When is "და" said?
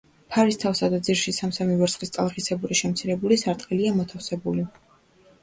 0.93-0.99